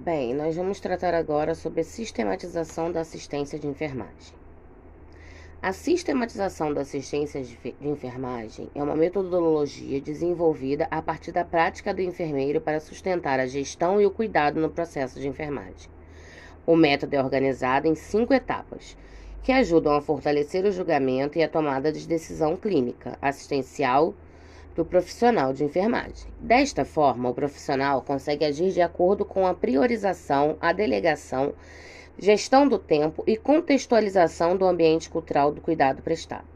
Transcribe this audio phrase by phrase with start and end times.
[0.00, 4.32] Bem, nós vamos tratar agora sobre a sistematização da assistência de enfermagem.
[5.60, 12.00] A sistematização da assistência de enfermagem é uma metodologia desenvolvida a partir da prática do
[12.00, 15.90] enfermeiro para sustentar a gestão e o cuidado no processo de enfermagem.
[16.64, 18.96] O método é organizado em cinco etapas,
[19.42, 24.14] que ajudam a fortalecer o julgamento e a tomada de decisão clínica, assistencial,
[24.78, 26.30] do profissional de enfermagem.
[26.38, 31.52] Desta forma, o profissional consegue agir de acordo com a priorização, a delegação,
[32.16, 36.46] gestão do tempo e contextualização do ambiente cultural do cuidado prestado.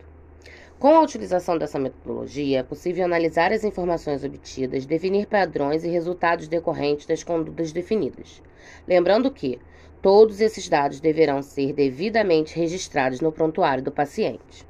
[0.79, 6.47] Com a utilização dessa metodologia, é possível analisar as informações obtidas, definir padrões e resultados
[6.47, 8.41] decorrentes das condutas definidas.
[8.87, 9.59] Lembrando que
[10.01, 14.65] todos esses dados deverão ser devidamente registrados no prontuário do paciente.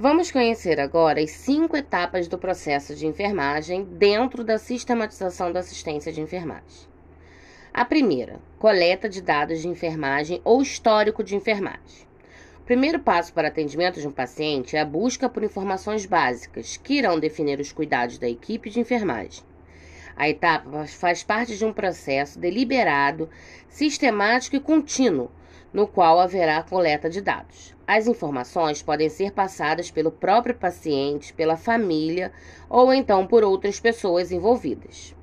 [0.00, 6.12] Vamos conhecer agora as cinco etapas do processo de enfermagem dentro da sistematização da assistência
[6.12, 6.86] de enfermagem.
[7.74, 12.06] A primeira, coleta de dados de enfermagem ou histórico de enfermagem.
[12.60, 16.94] O primeiro passo para atendimento de um paciente é a busca por informações básicas que
[16.94, 19.42] irão definir os cuidados da equipe de enfermagem.
[20.14, 23.28] A etapa faz parte de um processo deliberado,
[23.68, 25.28] sistemático e contínuo
[25.72, 27.74] no qual haverá coleta de dados.
[27.86, 32.32] As informações podem ser passadas pelo próprio paciente, pela família
[32.68, 35.14] ou então por outras pessoas envolvidas.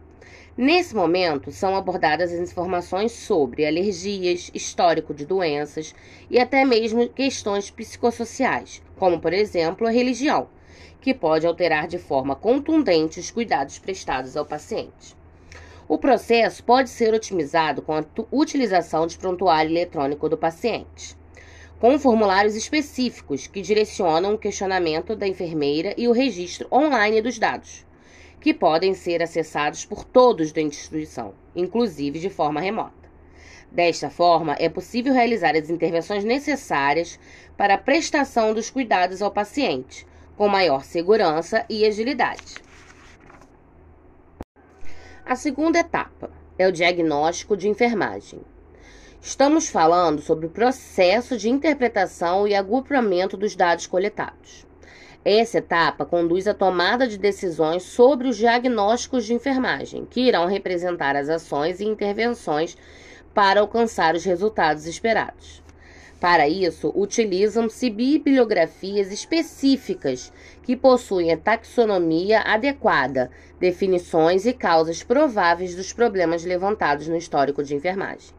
[0.58, 5.94] Nesse momento, são abordadas as informações sobre alergias, histórico de doenças
[6.30, 10.48] e até mesmo questões psicossociais, como, por exemplo, a religião,
[11.02, 15.16] que pode alterar de forma contundente os cuidados prestados ao paciente.
[15.88, 21.16] O processo pode ser otimizado com a utilização de prontuário eletrônico do paciente,
[21.80, 27.86] com formulários específicos que direcionam o questionamento da enfermeira e o registro online dos dados,
[28.42, 33.06] que podem ser acessados por todos da instituição, inclusive de forma remota.
[33.72, 37.20] Desta forma, é possível realizar as intervenções necessárias
[37.56, 42.65] para a prestação dos cuidados ao paciente, com maior segurança e agilidade.
[45.28, 48.40] A segunda etapa é o diagnóstico de enfermagem.
[49.20, 54.68] Estamos falando sobre o processo de interpretação e agrupamento dos dados coletados.
[55.26, 61.16] Essa etapa conduz à tomada de decisões sobre os diagnósticos de enfermagem, que irão representar
[61.16, 62.78] as ações e intervenções
[63.34, 65.65] para alcançar os resultados esperados.
[66.26, 75.94] Para isso, utilizam-se bibliografias específicas que possuem a taxonomia adequada, definições e causas prováveis dos
[75.94, 78.34] problemas levantados no histórico de enfermagem.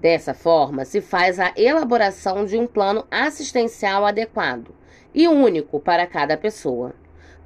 [0.00, 4.74] Dessa forma, se faz a elaboração de um plano assistencial adequado
[5.14, 6.94] e único para cada pessoa.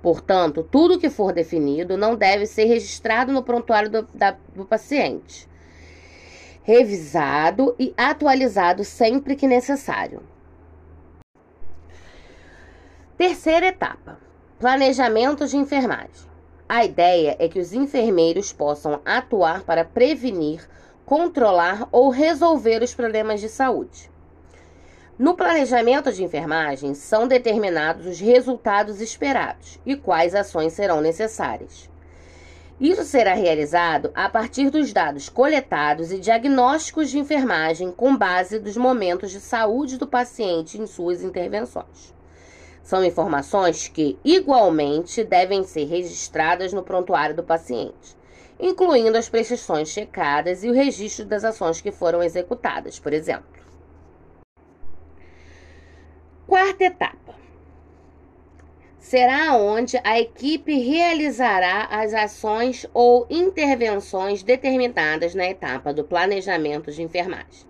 [0.00, 5.48] Portanto, tudo que for definido não deve ser registrado no prontuário do, da, do paciente
[6.66, 10.20] revisado e atualizado sempre que necessário.
[13.16, 14.18] Terceira etapa:
[14.58, 16.26] planejamento de enfermagem.
[16.68, 20.68] A ideia é que os enfermeiros possam atuar para prevenir,
[21.04, 24.10] controlar ou resolver os problemas de saúde.
[25.16, 31.88] No planejamento de enfermagem, são determinados os resultados esperados e quais ações serão necessárias.
[32.78, 38.76] Isso será realizado a partir dos dados coletados e diagnósticos de enfermagem com base dos
[38.76, 42.14] momentos de saúde do paciente em suas intervenções.
[42.82, 48.14] São informações que, igualmente, devem ser registradas no prontuário do paciente,
[48.60, 53.56] incluindo as prescrições checadas e o registro das ações que foram executadas, por exemplo.
[56.46, 57.45] Quarta etapa
[59.06, 67.04] será onde a equipe realizará as ações ou intervenções determinadas na etapa do planejamento de
[67.04, 67.68] enfermagem.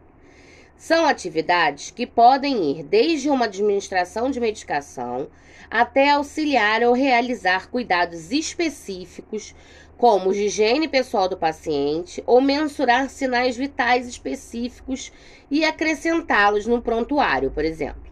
[0.79, 5.29] São atividades que podem ir desde uma administração de medicação
[5.71, 9.55] até auxiliar ou realizar cuidados específicos,
[9.99, 15.13] como de higiene pessoal do paciente, ou mensurar sinais vitais específicos
[15.51, 18.06] e acrescentá-los no prontuário, por exemplo.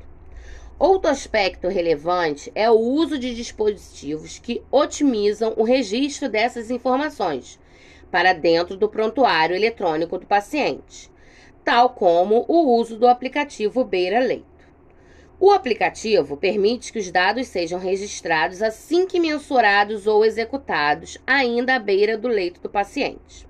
[0.79, 7.61] Outro aspecto relevante é o uso de dispositivos que otimizam o registro dessas informações
[8.11, 11.09] para dentro do prontuário eletrônico do paciente,
[11.65, 14.44] tal como o uso do aplicativo Beira Leito.
[15.38, 21.79] O aplicativo permite que os dados sejam registrados assim que mensurados ou executados, ainda à
[21.79, 23.47] beira do leito do paciente.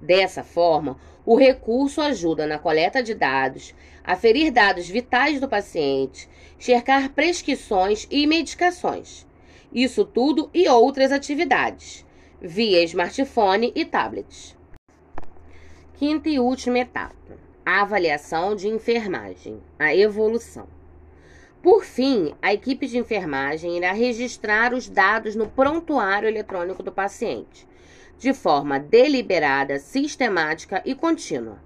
[0.00, 6.28] Dessa forma, o recurso ajuda na coleta de dados, aferir dados vitais do paciente,
[6.58, 9.26] cercar prescrições e medicações.
[9.72, 12.06] Isso tudo e outras atividades,
[12.40, 14.56] via smartphone e tablets.
[15.94, 20.68] Quinta e última etapa: a avaliação de enfermagem, a evolução.
[21.62, 27.66] Por fim, a equipe de enfermagem irá registrar os dados no prontuário eletrônico do paciente,
[28.18, 31.58] de forma deliberada, sistemática e contínua.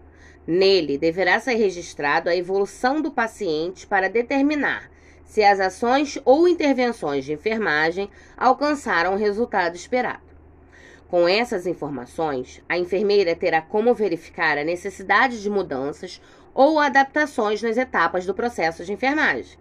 [0.47, 4.91] Nele deverá ser registrado a evolução do paciente para determinar
[5.25, 10.25] se as ações ou intervenções de enfermagem alcançaram o resultado esperado.
[11.07, 16.21] Com essas informações, a enfermeira terá como verificar a necessidade de mudanças
[16.53, 19.57] ou adaptações nas etapas do processo de enfermagem,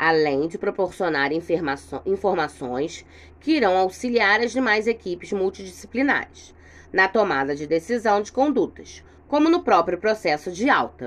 [0.00, 3.04] além de proporcionar informações
[3.38, 6.54] que irão auxiliar as demais equipes multidisciplinares
[6.90, 11.06] na tomada de decisão de condutas, como no próprio processo de alta.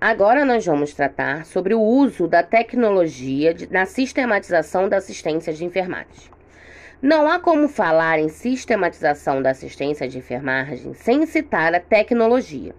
[0.00, 6.30] Agora nós vamos tratar sobre o uso da tecnologia na sistematização da assistência de enfermagem.
[7.02, 12.74] Não há como falar em sistematização da assistência de enfermagem sem citar a tecnologia.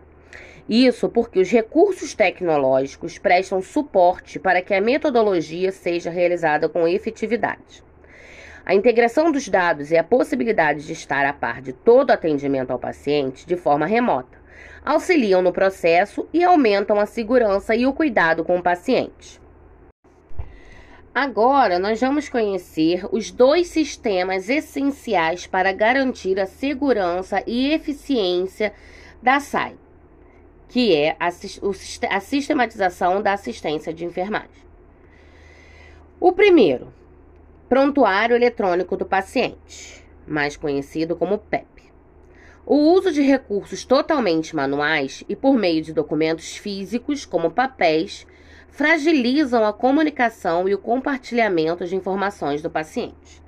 [0.71, 7.83] Isso porque os recursos tecnológicos prestam suporte para que a metodologia seja realizada com efetividade.
[8.65, 12.79] A integração dos dados e a possibilidade de estar a par de todo atendimento ao
[12.79, 14.39] paciente de forma remota
[14.85, 19.41] auxiliam no processo e aumentam a segurança e o cuidado com o paciente.
[21.13, 28.71] Agora nós vamos conhecer os dois sistemas essenciais para garantir a segurança e eficiência
[29.21, 29.75] da SAI,
[30.71, 34.49] que é a, a sistematização da assistência de enfermagem.
[36.17, 36.93] O primeiro,
[37.67, 41.67] Prontuário Eletrônico do Paciente, mais conhecido como PEP.
[42.65, 48.25] O uso de recursos totalmente manuais e por meio de documentos físicos, como papéis,
[48.69, 53.43] fragilizam a comunicação e o compartilhamento de informações do paciente.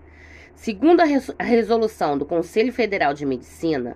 [0.56, 3.96] Segundo a, res a resolução do Conselho Federal de Medicina,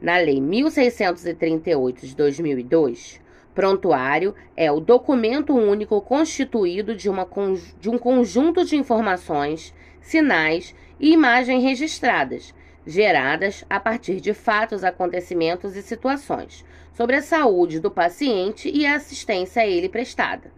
[0.00, 3.20] na Lei 1638 de 2002,
[3.54, 7.28] prontuário é o documento único constituído de, uma,
[7.80, 12.54] de um conjunto de informações, sinais e imagens registradas,
[12.86, 18.94] geradas a partir de fatos, acontecimentos e situações, sobre a saúde do paciente e a
[18.94, 20.52] assistência a ele prestada,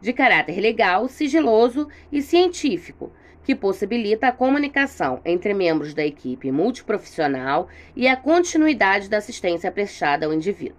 [0.00, 3.12] de caráter legal, sigiloso e científico,
[3.48, 7.66] que possibilita a comunicação entre membros da equipe multiprofissional
[7.96, 10.76] e a continuidade da assistência prestada ao indivíduo.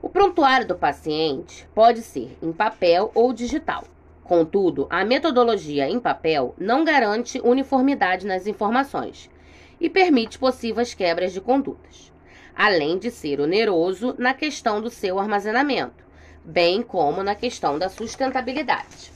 [0.00, 3.84] O prontuário do paciente pode ser em papel ou digital.
[4.22, 9.28] Contudo, a metodologia em papel não garante uniformidade nas informações
[9.78, 12.10] e permite possíveis quebras de condutas
[12.56, 16.04] além de ser oneroso na questão do seu armazenamento,
[16.44, 19.12] bem como na questão da sustentabilidade.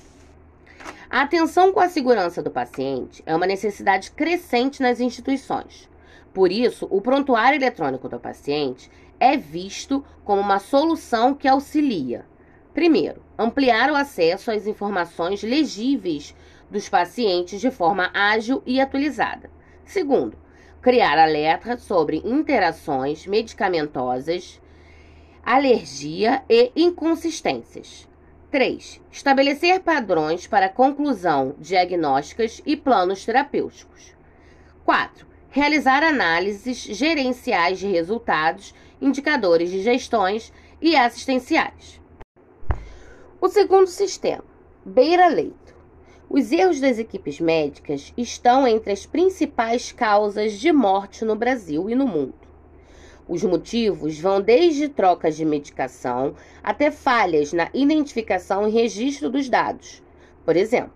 [1.19, 5.91] A atenção com a segurança do paciente é uma necessidade crescente nas instituições.
[6.33, 8.89] Por isso, o prontuário eletrônico do paciente
[9.19, 12.25] é visto como uma solução que auxilia,
[12.73, 16.37] primeiro, ampliar o acesso às informações legíveis
[16.71, 19.51] dos pacientes de forma ágil e atualizada.
[19.85, 20.39] Segundo,
[20.81, 24.61] criar alerta sobre interações medicamentosas,
[25.45, 28.07] alergia e inconsistências.
[28.51, 28.99] 3.
[29.13, 34.17] Estabelecer padrões para conclusão diagnósticas e planos terapêuticos.
[34.87, 35.27] 4.
[35.51, 40.51] Realizar análises gerenciais de resultados, indicadores de gestões
[40.81, 42.01] e assistenciais.
[43.39, 44.45] O segundo sistema,
[44.83, 45.77] beira-leito.
[46.31, 51.95] Os erros das equipes médicas estão entre as principais causas de morte no Brasil e
[51.95, 52.48] no mundo.
[53.29, 60.03] Os motivos vão desde trocas de medicação até falhas na identificação e registro dos dados.
[60.47, 60.95] Por exemplo,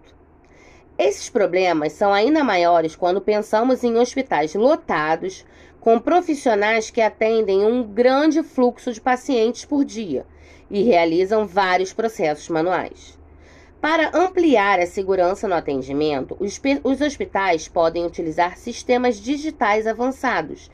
[0.96, 5.44] esses problemas são ainda maiores quando pensamos em hospitais lotados,
[5.78, 10.24] com profissionais que atendem um grande fluxo de pacientes por dia
[10.70, 13.18] e realizam vários processos manuais.
[13.78, 20.70] Para ampliar a segurança no atendimento, os, os hospitais podem utilizar sistemas digitais avançados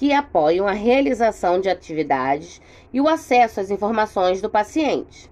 [0.00, 2.58] que apoiam a realização de atividades
[2.90, 5.30] e o acesso às informações do paciente.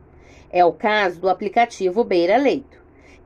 [0.51, 2.77] É o caso do aplicativo Beira Leito,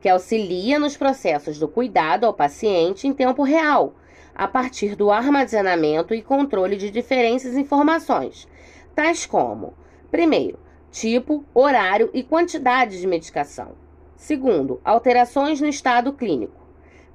[0.00, 3.92] que auxilia nos processos do cuidado ao paciente em tempo real,
[4.32, 8.46] a partir do armazenamento e controle de diferentes informações,
[8.94, 9.74] tais como:
[10.12, 10.60] primeiro,
[10.92, 13.72] tipo, horário e quantidade de medicação.
[14.14, 16.62] Segundo, alterações no estado clínico.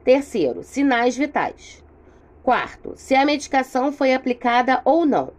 [0.04, 1.82] Terceiro, sinais vitais.
[2.48, 5.34] Quarto, se a medicação foi aplicada ou não.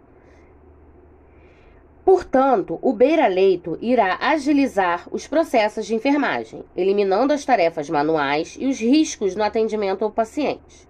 [2.05, 8.79] Portanto, o beira-leito irá agilizar os processos de enfermagem, eliminando as tarefas manuais e os
[8.79, 10.87] riscos no atendimento ao paciente.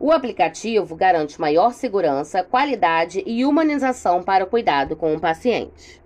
[0.00, 6.00] O aplicativo garante maior segurança, qualidade e humanização para o cuidado com o paciente.